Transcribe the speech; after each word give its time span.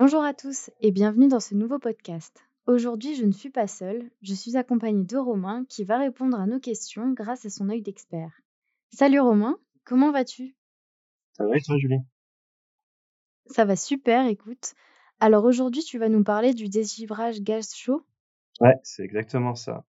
Bonjour 0.00 0.22
à 0.22 0.32
tous 0.32 0.70
et 0.80 0.92
bienvenue 0.92 1.26
dans 1.26 1.40
ce 1.40 1.56
nouveau 1.56 1.80
podcast. 1.80 2.46
Aujourd'hui, 2.66 3.16
je 3.16 3.24
ne 3.24 3.32
suis 3.32 3.50
pas 3.50 3.66
seule, 3.66 4.08
je 4.22 4.32
suis 4.32 4.56
accompagnée 4.56 5.02
de 5.02 5.16
Romain 5.16 5.64
qui 5.68 5.82
va 5.82 5.98
répondre 5.98 6.38
à 6.38 6.46
nos 6.46 6.60
questions 6.60 7.10
grâce 7.10 7.44
à 7.44 7.50
son 7.50 7.68
œil 7.68 7.82
d'expert. 7.82 8.30
Salut 8.92 9.18
Romain, 9.18 9.58
comment 9.82 10.12
vas-tu? 10.12 10.54
Ça 11.32 11.44
va 11.44 11.56
et 11.56 11.60
toi 11.60 11.76
Julie? 11.78 11.98
Ça 13.46 13.64
va 13.64 13.74
super, 13.74 14.28
écoute. 14.28 14.74
Alors 15.18 15.44
aujourd'hui, 15.44 15.82
tu 15.82 15.98
vas 15.98 16.08
nous 16.08 16.22
parler 16.22 16.54
du 16.54 16.68
désgivrage 16.68 17.40
gaz 17.40 17.74
chaud? 17.74 18.06
Ouais, 18.60 18.76
c'est 18.84 19.02
exactement 19.02 19.56
ça. 19.56 19.84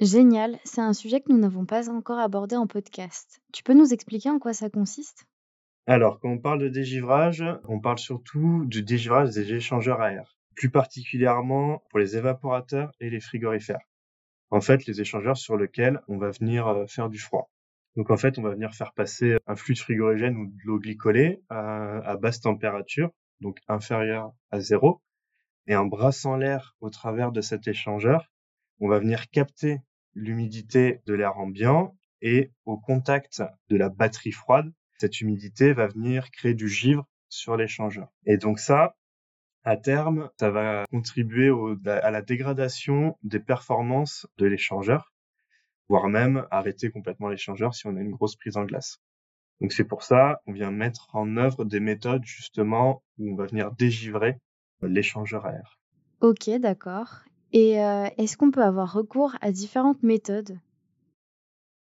Génial, 0.00 0.58
c'est 0.64 0.80
un 0.80 0.94
sujet 0.94 1.20
que 1.20 1.30
nous 1.30 1.38
n'avons 1.38 1.66
pas 1.66 1.90
encore 1.90 2.18
abordé 2.18 2.56
en 2.56 2.66
podcast. 2.66 3.42
Tu 3.52 3.62
peux 3.62 3.74
nous 3.74 3.92
expliquer 3.92 4.30
en 4.30 4.38
quoi 4.38 4.54
ça 4.54 4.70
consiste? 4.70 5.26
Alors, 5.86 6.18
quand 6.18 6.30
on 6.30 6.38
parle 6.38 6.60
de 6.60 6.68
dégivrage, 6.68 7.44
on 7.68 7.78
parle 7.78 7.98
surtout 7.98 8.64
du 8.64 8.82
dégivrage 8.82 9.30
des 9.34 9.52
échangeurs 9.52 10.00
à 10.00 10.12
air, 10.12 10.38
plus 10.54 10.70
particulièrement 10.70 11.82
pour 11.90 11.98
les 11.98 12.16
évaporateurs 12.16 12.90
et 13.00 13.10
les 13.10 13.20
frigorifères. 13.20 13.84
En 14.50 14.62
fait, 14.62 14.86
les 14.86 15.02
échangeurs 15.02 15.36
sur 15.36 15.58
lesquels 15.58 16.00
on 16.08 16.16
va 16.16 16.30
venir 16.30 16.66
euh, 16.68 16.86
faire 16.86 17.10
du 17.10 17.18
froid. 17.18 17.50
Donc 17.96 18.10
en 18.10 18.16
fait, 18.16 18.38
on 18.38 18.42
va 18.42 18.50
venir 18.50 18.74
faire 18.74 18.94
passer 18.94 19.36
un 19.46 19.56
fluide 19.56 19.78
frigorigène 19.78 20.36
ou 20.36 20.46
de 20.46 20.56
l'eau 20.64 20.78
glycolée 20.78 21.42
à, 21.50 21.98
à 21.98 22.16
basse 22.16 22.40
température, 22.40 23.10
donc 23.40 23.58
inférieure 23.68 24.32
à 24.50 24.60
zéro, 24.60 25.02
et 25.66 25.76
en 25.76 25.84
brassant 25.84 26.36
l'air 26.36 26.76
au 26.80 26.88
travers 26.88 27.30
de 27.30 27.42
cet 27.42 27.68
échangeur, 27.68 28.30
on 28.80 28.88
va 28.88 28.98
venir 28.98 29.28
capter 29.30 29.80
l'humidité 30.14 31.02
de 31.06 31.14
l'air 31.14 31.36
ambiant 31.36 31.94
et 32.22 32.52
au 32.64 32.78
contact 32.78 33.42
de 33.68 33.76
la 33.76 33.90
batterie 33.90 34.32
froide, 34.32 34.72
cette 34.98 35.20
humidité 35.20 35.72
va 35.72 35.86
venir 35.86 36.30
créer 36.30 36.54
du 36.54 36.68
givre 36.68 37.06
sur 37.28 37.56
l'échangeur. 37.56 38.08
Et 38.26 38.36
donc 38.36 38.58
ça, 38.58 38.96
à 39.64 39.76
terme, 39.76 40.30
ça 40.38 40.50
va 40.50 40.84
contribuer 40.90 41.50
à 41.86 42.10
la 42.10 42.22
dégradation 42.22 43.16
des 43.22 43.40
performances 43.40 44.26
de 44.36 44.46
l'échangeur, 44.46 45.12
voire 45.88 46.08
même 46.08 46.46
arrêter 46.50 46.90
complètement 46.90 47.28
l'échangeur 47.28 47.74
si 47.74 47.86
on 47.86 47.96
a 47.96 48.00
une 48.00 48.12
grosse 48.12 48.36
prise 48.36 48.56
en 48.56 48.64
glace. 48.64 49.00
Donc 49.60 49.72
c'est 49.72 49.84
pour 49.84 50.02
ça 50.02 50.40
qu'on 50.44 50.52
vient 50.52 50.70
mettre 50.70 51.08
en 51.14 51.36
œuvre 51.36 51.64
des 51.64 51.80
méthodes 51.80 52.24
justement 52.24 53.02
où 53.18 53.32
on 53.32 53.36
va 53.36 53.46
venir 53.46 53.72
dégivrer 53.72 54.38
l'échangeur 54.82 55.46
à 55.46 55.52
air. 55.52 55.78
Ok, 56.20 56.50
d'accord. 56.58 57.20
Et 57.52 57.80
euh, 57.80 58.08
est-ce 58.18 58.36
qu'on 58.36 58.50
peut 58.50 58.62
avoir 58.62 58.92
recours 58.92 59.36
à 59.40 59.52
différentes 59.52 60.02
méthodes? 60.02 60.58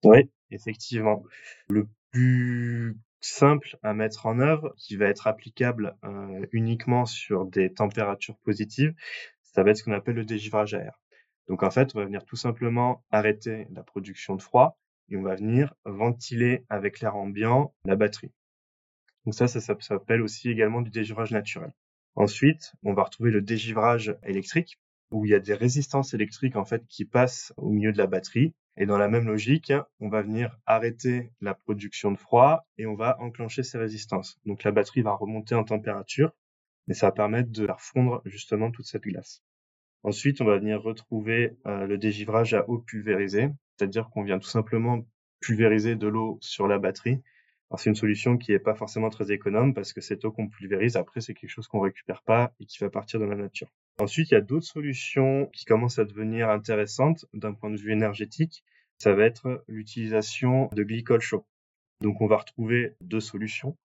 Oui, 0.03 0.29
effectivement. 0.51 1.23
Le 1.69 1.87
plus 2.11 2.97
simple 3.19 3.77
à 3.83 3.93
mettre 3.93 4.25
en 4.25 4.39
œuvre, 4.39 4.73
qui 4.77 4.95
va 4.95 5.05
être 5.05 5.27
applicable 5.27 5.95
euh, 6.03 6.45
uniquement 6.51 7.05
sur 7.05 7.45
des 7.45 7.71
températures 7.73 8.37
positives, 8.39 8.93
ça 9.43 9.63
va 9.63 9.71
être 9.71 9.77
ce 9.77 9.83
qu'on 9.83 9.93
appelle 9.93 10.15
le 10.15 10.25
dégivrage 10.25 10.73
à 10.73 10.79
air. 10.79 10.99
Donc 11.47 11.63
en 11.63 11.71
fait, 11.71 11.95
on 11.95 11.99
va 11.99 12.05
venir 12.05 12.25
tout 12.25 12.35
simplement 12.35 13.03
arrêter 13.11 13.67
la 13.71 13.83
production 13.83 14.35
de 14.35 14.41
froid 14.41 14.79
et 15.09 15.17
on 15.17 15.21
va 15.21 15.35
venir 15.35 15.73
ventiler 15.85 16.65
avec 16.69 17.01
l'air 17.01 17.15
ambiant 17.15 17.73
la 17.85 17.95
batterie. 17.95 18.31
Donc 19.25 19.35
ça, 19.35 19.47
ça, 19.47 19.59
ça 19.59 19.75
s'appelle 19.79 20.21
aussi 20.21 20.49
également 20.49 20.81
du 20.81 20.89
dégivrage 20.89 21.31
naturel. 21.31 21.73
Ensuite, 22.15 22.73
on 22.83 22.93
va 22.93 23.03
retrouver 23.03 23.31
le 23.31 23.41
dégivrage 23.41 24.15
électrique 24.23 24.79
où 25.11 25.25
il 25.25 25.31
y 25.31 25.35
a 25.35 25.39
des 25.39 25.53
résistances 25.53 26.13
électriques 26.13 26.55
en 26.55 26.65
fait 26.65 26.85
qui 26.87 27.05
passent 27.05 27.53
au 27.57 27.69
milieu 27.69 27.91
de 27.91 27.97
la 27.97 28.07
batterie. 28.07 28.53
Et 28.77 28.85
dans 28.85 28.97
la 28.97 29.09
même 29.09 29.27
logique, 29.27 29.73
on 29.99 30.09
va 30.09 30.21
venir 30.21 30.57
arrêter 30.65 31.31
la 31.41 31.53
production 31.53 32.11
de 32.11 32.17
froid 32.17 32.65
et 32.77 32.85
on 32.85 32.95
va 32.95 33.19
enclencher 33.19 33.63
ces 33.63 33.77
résistances. 33.77 34.39
Donc 34.45 34.63
la 34.63 34.71
batterie 34.71 35.01
va 35.01 35.13
remonter 35.13 35.55
en 35.55 35.63
température 35.63 36.31
et 36.87 36.93
ça 36.93 37.07
va 37.07 37.11
permettre 37.11 37.51
de 37.51 37.65
faire 37.65 37.81
fondre 37.81 38.21
justement 38.25 38.71
toute 38.71 38.85
cette 38.85 39.03
glace. 39.03 39.43
Ensuite, 40.03 40.41
on 40.41 40.45
va 40.45 40.57
venir 40.57 40.81
retrouver 40.81 41.57
euh, 41.67 41.85
le 41.85 41.97
dégivrage 41.97 42.53
à 42.53 42.67
eau 42.67 42.79
pulvérisée, 42.79 43.49
c'est-à-dire 43.77 44.09
qu'on 44.09 44.23
vient 44.23 44.39
tout 44.39 44.49
simplement 44.49 45.05
pulvériser 45.41 45.95
de 45.95 46.07
l'eau 46.07 46.39
sur 46.41 46.67
la 46.67 46.79
batterie. 46.79 47.21
Alors 47.71 47.79
c'est 47.79 47.89
une 47.89 47.95
solution 47.95 48.37
qui 48.37 48.51
n'est 48.51 48.59
pas 48.59 48.75
forcément 48.75 49.09
très 49.09 49.31
économe 49.31 49.73
parce 49.73 49.93
que 49.93 50.01
cette 50.01 50.25
eau 50.25 50.31
qu'on 50.33 50.49
pulvérise, 50.49 50.97
après, 50.97 51.21
c'est 51.21 51.33
quelque 51.33 51.49
chose 51.49 51.69
qu'on 51.69 51.79
récupère 51.79 52.21
pas 52.21 52.51
et 52.59 52.65
qui 52.65 52.77
va 52.79 52.89
partir 52.89 53.17
dans 53.17 53.27
la 53.27 53.37
nature. 53.37 53.69
Ensuite, 53.97 54.29
il 54.31 54.33
y 54.33 54.37
a 54.37 54.41
d'autres 54.41 54.65
solutions 54.65 55.47
qui 55.53 55.63
commencent 55.63 55.97
à 55.97 56.03
devenir 56.03 56.49
intéressantes 56.49 57.25
d'un 57.33 57.53
point 57.53 57.69
de 57.69 57.77
vue 57.77 57.93
énergétique. 57.93 58.65
Ça 58.97 59.13
va 59.13 59.23
être 59.23 59.63
l'utilisation 59.69 60.67
de 60.73 60.83
glycol 60.83 61.21
chaud. 61.21 61.45
Donc, 62.01 62.19
on 62.19 62.27
va 62.27 62.35
retrouver 62.35 62.97
deux 62.99 63.21
solutions. 63.21 63.77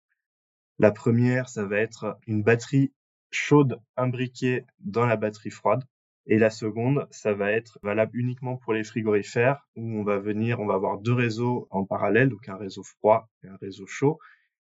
La 0.80 0.90
première, 0.90 1.48
ça 1.48 1.64
va 1.64 1.78
être 1.78 2.18
une 2.26 2.42
batterie 2.42 2.92
chaude 3.30 3.80
imbriquée 3.96 4.64
dans 4.80 5.06
la 5.06 5.16
batterie 5.16 5.50
froide. 5.50 5.84
Et 6.28 6.38
la 6.38 6.50
seconde, 6.50 7.06
ça 7.10 7.34
va 7.34 7.52
être 7.52 7.78
valable 7.82 8.18
uniquement 8.18 8.56
pour 8.56 8.72
les 8.72 8.82
frigorifères 8.82 9.66
où 9.76 9.82
on 9.98 10.02
va 10.02 10.18
venir, 10.18 10.58
on 10.58 10.66
va 10.66 10.74
avoir 10.74 10.98
deux 10.98 11.12
réseaux 11.12 11.68
en 11.70 11.84
parallèle, 11.84 12.30
donc 12.30 12.48
un 12.48 12.56
réseau 12.56 12.82
froid 12.82 13.28
et 13.44 13.48
un 13.48 13.56
réseau 13.56 13.86
chaud. 13.86 14.18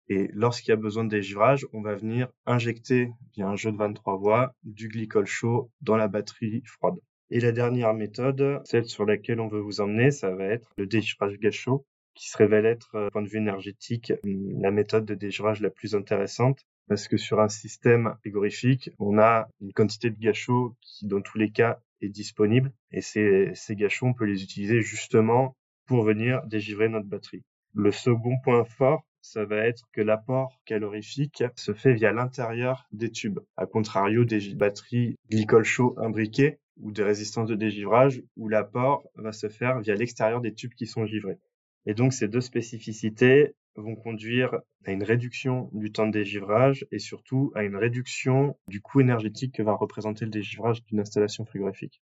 Et 0.08 0.28
lorsqu'il 0.32 0.70
y 0.70 0.72
a 0.72 0.76
besoin 0.76 1.04
de 1.04 1.08
dégivrage, 1.08 1.66
on 1.72 1.82
va 1.82 1.94
venir 1.94 2.28
injecter 2.46 3.10
via 3.34 3.48
un 3.48 3.56
jeu 3.56 3.72
de 3.72 3.76
23 3.76 4.16
voies 4.16 4.54
du 4.62 4.88
glycol 4.88 5.26
chaud 5.26 5.70
dans 5.80 5.96
la 5.96 6.08
batterie 6.08 6.62
froide. 6.66 6.96
Et 7.30 7.40
la 7.40 7.52
dernière 7.52 7.94
méthode, 7.94 8.60
celle 8.64 8.86
sur 8.86 9.04
laquelle 9.04 9.40
on 9.40 9.48
veut 9.48 9.60
vous 9.60 9.80
emmener, 9.80 10.10
ça 10.10 10.34
va 10.34 10.44
être 10.44 10.68
le 10.76 10.86
dégivrage 10.86 11.38
gaz 11.38 11.54
chaud, 11.54 11.86
qui 12.14 12.28
se 12.28 12.36
révèle 12.36 12.66
être, 12.66 12.94
euh, 12.94 13.10
point 13.10 13.22
de 13.22 13.28
vue 13.28 13.38
énergétique, 13.38 14.12
la 14.24 14.70
méthode 14.70 15.04
de 15.04 15.14
dégivrage 15.14 15.60
la 15.60 15.70
plus 15.70 15.94
intéressante, 15.94 16.66
parce 16.88 17.08
que 17.08 17.16
sur 17.16 17.40
un 17.40 17.48
système 17.48 18.14
frigorifique, 18.20 18.90
on 18.98 19.18
a 19.18 19.48
une 19.60 19.72
quantité 19.72 20.10
de 20.10 20.18
gaz 20.18 20.34
chaud 20.34 20.76
qui, 20.80 21.06
dans 21.06 21.20
tous 21.20 21.38
les 21.38 21.50
cas, 21.50 21.80
est 22.00 22.08
disponible. 22.08 22.72
Et 22.90 23.00
ces, 23.00 23.52
ces 23.54 23.76
on 24.02 24.14
peut 24.14 24.24
les 24.24 24.42
utiliser 24.42 24.80
justement 24.80 25.56
pour 25.86 26.02
venir 26.02 26.42
dégivrer 26.46 26.88
notre 26.88 27.06
batterie. 27.06 27.44
Le 27.74 27.92
second 27.92 28.38
point 28.42 28.64
fort, 28.64 29.04
ça 29.22 29.44
va 29.44 29.58
être 29.66 29.84
que 29.92 30.00
l'apport 30.00 30.60
calorifique 30.64 31.44
se 31.56 31.72
fait 31.74 31.92
via 31.92 32.12
l'intérieur 32.12 32.86
des 32.90 33.10
tubes, 33.10 33.40
à 33.56 33.66
contrario 33.66 34.24
des 34.24 34.54
batteries 34.54 35.16
glycol 35.30 35.64
chaud 35.64 35.94
imbriquées 35.98 36.58
ou 36.78 36.90
des 36.90 37.02
résistances 37.02 37.48
de 37.48 37.54
dégivrage 37.54 38.22
où 38.36 38.48
l'apport 38.48 39.04
va 39.14 39.32
se 39.32 39.48
faire 39.48 39.80
via 39.80 39.94
l'extérieur 39.94 40.40
des 40.40 40.54
tubes 40.54 40.74
qui 40.74 40.86
sont 40.86 41.06
givrés. 41.06 41.38
Et 41.86 41.94
donc 41.94 42.12
ces 42.12 42.28
deux 42.28 42.40
spécificités 42.40 43.54
vont 43.76 43.96
conduire 43.96 44.58
à 44.84 44.92
une 44.92 45.02
réduction 45.02 45.70
du 45.72 45.92
temps 45.92 46.06
de 46.06 46.12
dégivrage 46.12 46.86
et 46.90 46.98
surtout 46.98 47.52
à 47.54 47.62
une 47.62 47.76
réduction 47.76 48.56
du 48.68 48.80
coût 48.80 49.00
énergétique 49.00 49.54
que 49.54 49.62
va 49.62 49.72
représenter 49.72 50.24
le 50.24 50.30
dégivrage 50.30 50.84
d'une 50.84 51.00
installation 51.00 51.44
frigorifique. 51.44 52.02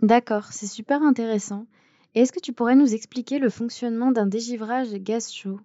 D'accord, 0.00 0.52
c'est 0.52 0.66
super 0.66 1.02
intéressant. 1.02 1.66
Et 2.14 2.20
est-ce 2.20 2.32
que 2.32 2.40
tu 2.40 2.52
pourrais 2.52 2.76
nous 2.76 2.94
expliquer 2.94 3.38
le 3.38 3.50
fonctionnement 3.50 4.12
d'un 4.12 4.26
dégivrage 4.26 4.92
gaz 4.94 5.32
chaud? 5.32 5.60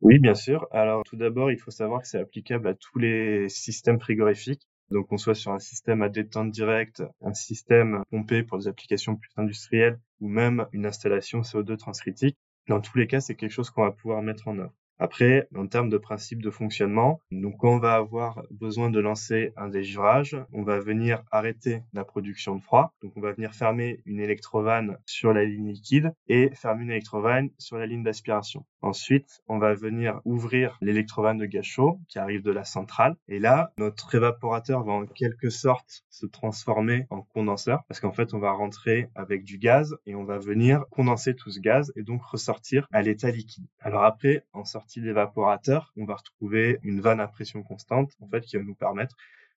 Oui, 0.00 0.18
bien 0.18 0.34
sûr. 0.34 0.66
Alors 0.70 1.02
tout 1.04 1.16
d'abord, 1.16 1.50
il 1.50 1.58
faut 1.58 1.70
savoir 1.70 2.02
que 2.02 2.08
c'est 2.08 2.20
applicable 2.20 2.68
à 2.68 2.74
tous 2.74 2.98
les 2.98 3.48
systèmes 3.48 4.00
frigorifiques. 4.00 4.62
Donc 4.90 5.12
on 5.12 5.18
soit 5.18 5.34
sur 5.34 5.52
un 5.52 5.58
système 5.58 6.02
à 6.02 6.08
détente 6.08 6.50
directe, 6.50 7.02
un 7.20 7.34
système 7.34 8.02
pompé 8.10 8.42
pour 8.42 8.58
des 8.58 8.68
applications 8.68 9.16
plus 9.16 9.30
industrielles 9.36 9.98
ou 10.20 10.28
même 10.28 10.66
une 10.72 10.86
installation 10.86 11.40
CO2 11.40 11.76
transcritique. 11.76 12.38
Dans 12.68 12.80
tous 12.80 12.98
les 12.98 13.06
cas, 13.06 13.20
c'est 13.20 13.34
quelque 13.34 13.50
chose 13.52 13.70
qu'on 13.70 13.84
va 13.84 13.92
pouvoir 13.92 14.22
mettre 14.22 14.46
en 14.46 14.58
œuvre. 14.58 14.74
Après, 15.00 15.48
en 15.56 15.68
termes 15.68 15.90
de 15.90 15.96
principe 15.96 16.42
de 16.42 16.50
fonctionnement, 16.50 17.20
donc 17.30 17.56
quand 17.58 17.76
on 17.76 17.78
va 17.78 17.94
avoir 17.94 18.42
besoin 18.50 18.90
de 18.90 18.98
lancer 18.98 19.52
un 19.56 19.68
dégivrage, 19.68 20.36
on 20.52 20.64
va 20.64 20.80
venir 20.80 21.22
arrêter 21.30 21.82
la 21.92 22.04
production 22.04 22.56
de 22.56 22.60
froid. 22.60 22.92
Donc 23.02 23.12
on 23.16 23.20
va 23.20 23.32
venir 23.32 23.54
fermer 23.54 24.02
une 24.06 24.18
électrovanne 24.18 24.98
sur 25.06 25.32
la 25.32 25.44
ligne 25.44 25.70
liquide 25.70 26.12
et 26.26 26.50
fermer 26.54 26.82
une 26.82 26.90
électrovanne 26.90 27.50
sur 27.58 27.78
la 27.78 27.86
ligne 27.86 28.02
d'aspiration. 28.02 28.66
Ensuite, 28.80 29.42
on 29.48 29.58
va 29.58 29.74
venir 29.74 30.20
ouvrir 30.24 30.78
l'électrovanne 30.80 31.38
de 31.38 31.46
gaz 31.46 31.64
chaud 31.64 32.00
qui 32.08 32.18
arrive 32.18 32.42
de 32.42 32.52
la 32.52 32.64
centrale. 32.64 33.16
Et 33.26 33.38
là, 33.38 33.72
notre 33.76 34.14
évaporateur 34.14 34.84
va 34.84 34.92
en 34.92 35.06
quelque 35.06 35.50
sorte 35.50 36.04
se 36.10 36.26
transformer 36.26 37.06
en 37.10 37.22
condenseur 37.22 37.82
parce 37.88 38.00
qu'en 38.00 38.12
fait, 38.12 38.34
on 38.34 38.38
va 38.38 38.52
rentrer 38.52 39.10
avec 39.14 39.44
du 39.44 39.58
gaz 39.58 39.96
et 40.06 40.14
on 40.14 40.24
va 40.24 40.38
venir 40.38 40.84
condenser 40.90 41.34
tout 41.34 41.50
ce 41.50 41.60
gaz 41.60 41.92
et 41.96 42.02
donc 42.02 42.22
ressortir 42.22 42.86
à 42.92 43.02
l'état 43.02 43.30
liquide. 43.30 43.66
Alors 43.80 44.04
après, 44.04 44.44
en 44.52 44.64
sortie 44.64 45.00
d'évaporateur, 45.00 45.92
on 45.96 46.04
va 46.04 46.14
retrouver 46.14 46.78
une 46.82 47.00
vanne 47.00 47.20
à 47.20 47.26
pression 47.28 47.62
constante, 47.62 48.12
en 48.20 48.28
fait, 48.28 48.42
qui 48.42 48.56
va 48.56 48.62
nous 48.62 48.74
permettre 48.74 49.16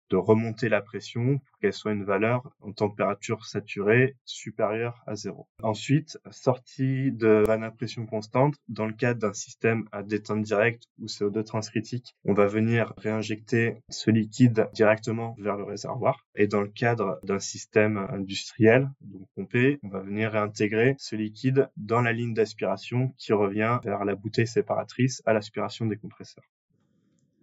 de 0.10 0.18
remonter 0.18 0.70
la 0.70 0.82
pression 0.82 1.40
pour 1.40 1.60
qu'elle 1.60 1.74
soit 1.74 1.92
une 1.92 2.04
valeur 2.04 2.50
en 2.62 2.72
température 2.72 3.46
saturée 3.46 4.16
supérieure 4.26 5.04
à 5.08 5.16
zéro. 5.16 5.48
Ensuite, 5.62 6.18
sortie 6.32 7.12
de 7.12 7.44
vanne 7.46 7.64
à 7.64 7.72
pression 7.72 8.06
constante, 8.06 8.56
dans 8.68 8.86
le 8.86 8.94
cadre 8.94 9.20
d'un 9.20 9.34
système 9.34 9.88
à 9.92 10.04
détente 10.04 10.42
directe 10.42 10.84
ou 11.00 11.06
CO2 11.06 11.44
transcritique, 11.44 12.16
on 12.26 12.34
va 12.34 12.48
venir 12.48 12.94
réinjecter 12.98 13.84
ce 13.90 14.12
liquide 14.12 14.70
directement 14.74 15.36
vers 15.40 15.58
le 15.58 15.64
réservoir. 15.64 16.26
Et 16.36 16.48
dans 16.48 16.62
le 16.62 16.70
cadre 16.70 17.20
d'un 17.24 17.40
système 17.40 17.98
industriel, 17.98 18.90
donc 19.02 19.28
pompé, 19.36 19.80
on 19.84 19.90
va 19.90 20.02
venir 20.02 20.32
réintégrer 20.32 20.96
ce 20.98 21.16
liquide 21.16 21.70
dans 21.78 22.02
la 22.02 22.14
ligne 22.14 22.34
d'aspiration 22.34 23.14
qui 23.18 23.34
revient 23.34 23.80
vers 23.84 24.06
la 24.06 24.16
bouteille 24.16 24.48
séparatrice 24.48 25.22
à 25.26 25.34
l'aspiration 25.34 25.86
des 25.86 25.98
compresseurs. 25.98 26.46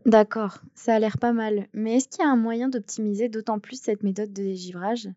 D'accord, 0.07 0.63
ça 0.75 0.95
a 0.95 0.99
l'air 0.99 1.19
pas 1.19 1.35
mal. 1.35 1.67
Mais 1.75 1.97
est-ce 1.97 2.09
qu'il 2.09 2.25
y 2.25 2.27
a 2.27 2.31
un 2.31 2.37
moyen 2.37 2.71
d'optimiser 2.71 3.29
d'autant 3.29 3.59
plus 3.59 3.79
cette 3.79 4.03
méthode 4.03 4.33
de 4.33 4.43
dégivrage? 4.43 5.11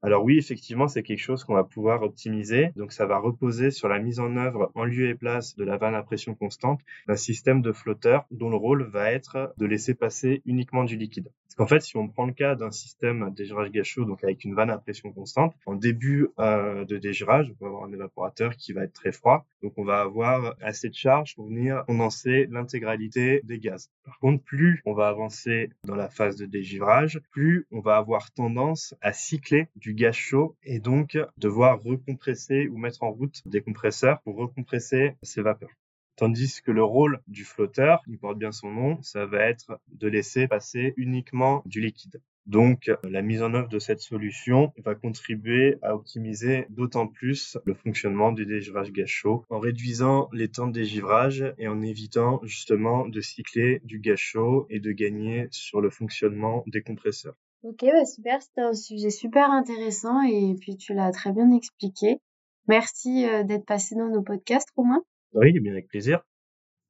Alors 0.00 0.22
oui, 0.22 0.38
effectivement, 0.38 0.86
c'est 0.86 1.02
quelque 1.02 1.18
chose 1.18 1.42
qu'on 1.42 1.54
va 1.54 1.64
pouvoir 1.64 2.02
optimiser. 2.02 2.70
Donc 2.76 2.92
ça 2.92 3.06
va 3.06 3.18
reposer 3.18 3.70
sur 3.70 3.88
la 3.88 3.98
mise 3.98 4.20
en 4.20 4.36
œuvre 4.36 4.70
en 4.74 4.84
lieu 4.84 5.08
et 5.08 5.14
place 5.14 5.56
de 5.56 5.64
la 5.64 5.76
vanne 5.76 5.94
à 5.94 6.02
pression 6.02 6.34
constante 6.34 6.80
d'un 7.08 7.16
système 7.16 7.62
de 7.62 7.72
flotteur 7.72 8.24
dont 8.30 8.50
le 8.50 8.56
rôle 8.56 8.84
va 8.84 9.10
être 9.10 9.52
de 9.58 9.66
laisser 9.66 9.94
passer 9.94 10.42
uniquement 10.46 10.84
du 10.84 10.96
liquide. 10.96 11.30
Parce 11.48 11.56
qu'en 11.56 11.66
fait, 11.66 11.80
si 11.80 11.96
on 11.96 12.06
prend 12.08 12.26
le 12.26 12.32
cas 12.32 12.54
d'un 12.54 12.70
système 12.70 13.32
dégirage 13.34 13.70
gaz 13.70 13.84
chaud, 13.84 14.04
donc 14.04 14.22
avec 14.22 14.44
une 14.44 14.54
vanne 14.54 14.70
à 14.70 14.78
pression 14.78 15.12
constante, 15.12 15.56
en 15.66 15.74
début 15.74 16.28
euh, 16.38 16.84
de 16.84 16.98
dégirage, 16.98 17.52
on 17.60 17.64
va 17.64 17.70
avoir 17.70 17.84
un 17.84 17.92
évaporateur 17.92 18.54
qui 18.56 18.72
va 18.72 18.84
être 18.84 18.92
très 18.92 19.10
froid. 19.10 19.46
Donc 19.62 19.72
on 19.76 19.84
va 19.84 20.00
avoir 20.00 20.54
assez 20.60 20.88
de 20.88 20.94
charge 20.94 21.34
pour 21.34 21.48
venir 21.48 21.84
condenser 21.86 22.46
l'intégralité 22.50 23.40
des 23.42 23.58
gaz. 23.58 23.90
Par 24.04 24.18
contre, 24.20 24.44
plus 24.44 24.80
on 24.84 24.94
va 24.94 25.08
avancer 25.08 25.70
dans 25.84 25.96
la 25.96 26.08
phase 26.08 26.36
de 26.36 26.46
dégivrage, 26.46 27.20
plus 27.32 27.66
on 27.72 27.80
va 27.80 27.96
avoir 27.96 28.30
tendance 28.30 28.94
à 29.00 29.12
cycler 29.12 29.66
du 29.88 29.94
gaz 29.94 30.14
chaud 30.14 30.54
et 30.64 30.80
donc 30.80 31.16
devoir 31.38 31.82
recompresser 31.82 32.68
ou 32.68 32.76
mettre 32.76 33.04
en 33.04 33.10
route 33.10 33.40
des 33.46 33.62
compresseurs 33.62 34.20
pour 34.20 34.36
recompresser 34.36 35.14
ces 35.22 35.40
vapeurs. 35.40 35.70
Tandis 36.16 36.60
que 36.60 36.70
le 36.70 36.84
rôle 36.84 37.22
du 37.26 37.42
flotteur, 37.42 38.02
il 38.06 38.18
porte 38.18 38.38
bien 38.38 38.52
son 38.52 38.70
nom, 38.70 39.00
ça 39.00 39.24
va 39.24 39.38
être 39.48 39.80
de 39.90 40.06
laisser 40.06 40.46
passer 40.46 40.92
uniquement 40.98 41.62
du 41.64 41.80
liquide. 41.80 42.20
Donc, 42.44 42.90
la 43.02 43.22
mise 43.22 43.42
en 43.42 43.54
œuvre 43.54 43.70
de 43.70 43.78
cette 43.78 44.00
solution 44.00 44.74
va 44.76 44.94
contribuer 44.94 45.78
à 45.80 45.94
optimiser 45.94 46.66
d'autant 46.68 47.06
plus 47.06 47.56
le 47.64 47.72
fonctionnement 47.72 48.32
du 48.32 48.44
dégivrage 48.44 48.92
gaz 48.92 49.06
chaud 49.06 49.46
en 49.48 49.58
réduisant 49.58 50.28
les 50.34 50.48
temps 50.48 50.66
de 50.66 50.72
dégivrage 50.72 51.54
et 51.56 51.66
en 51.66 51.80
évitant 51.80 52.40
justement 52.42 53.08
de 53.08 53.22
cycler 53.22 53.80
du 53.84 54.00
gaz 54.00 54.18
chaud 54.18 54.66
et 54.68 54.80
de 54.80 54.92
gagner 54.92 55.48
sur 55.50 55.80
le 55.80 55.88
fonctionnement 55.88 56.62
des 56.66 56.82
compresseurs. 56.82 57.36
Ok, 57.62 57.84
bah 57.84 58.04
super, 58.04 58.40
c'était 58.40 58.60
un 58.60 58.72
sujet 58.72 59.10
super 59.10 59.50
intéressant 59.50 60.22
et 60.22 60.54
puis 60.60 60.76
tu 60.76 60.94
l'as 60.94 61.10
très 61.10 61.32
bien 61.32 61.50
expliqué. 61.50 62.20
Merci 62.68 63.26
euh, 63.26 63.42
d'être 63.42 63.66
passé 63.66 63.96
dans 63.96 64.08
nos 64.08 64.22
podcasts, 64.22 64.70
Romain. 64.76 65.02
Oui, 65.32 65.58
bien 65.58 65.72
avec 65.72 65.88
plaisir. 65.88 66.20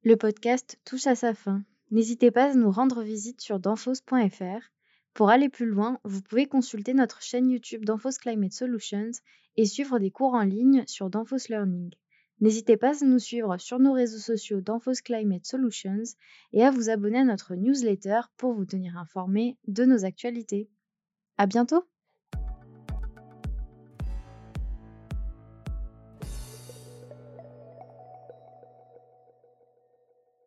Le 0.03 0.15
podcast 0.15 0.79
touche 0.85 1.07
à 1.07 1.15
sa 1.15 1.33
fin. 1.33 1.63
N'hésitez 1.91 2.29
pas 2.31 2.51
à 2.51 2.53
nous 2.53 2.69
rendre 2.69 3.01
visite 3.01 3.41
sur 3.41 3.59
danfos.fr. 3.59 4.71
Pour 5.13 5.29
aller 5.29 5.49
plus 5.49 5.65
loin, 5.65 5.99
vous 6.03 6.21
pouvez 6.21 6.45
consulter 6.45 6.93
notre 6.93 7.21
chaîne 7.21 7.49
YouTube 7.49 7.83
Danfoss 7.83 8.19
Climate 8.19 8.53
Solutions 8.53 9.11
et 9.57 9.65
suivre 9.65 9.99
des 9.99 10.11
cours 10.11 10.35
en 10.35 10.43
ligne 10.43 10.83
sur 10.87 11.09
Danfoss 11.09 11.49
Learning. 11.49 11.91
N'hésitez 12.41 12.77
pas 12.77 13.03
à 13.03 13.05
nous 13.05 13.19
suivre 13.19 13.57
sur 13.57 13.79
nos 13.79 13.93
réseaux 13.93 14.19
sociaux 14.19 14.61
d'Enfos 14.61 15.01
Climate 15.03 15.45
Solutions 15.45 16.03
et 16.53 16.63
à 16.63 16.71
vous 16.71 16.89
abonner 16.89 17.19
à 17.19 17.25
notre 17.25 17.55
newsletter 17.55 18.21
pour 18.37 18.53
vous 18.53 18.65
tenir 18.65 18.97
informé 18.97 19.57
de 19.67 19.83
nos 19.85 20.05
actualités. 20.05 20.69
À 21.37 21.47
bientôt! 21.47 21.83